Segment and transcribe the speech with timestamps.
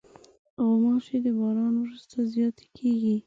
[0.63, 3.15] غوماشې د باران وروسته زیاتې کېږي.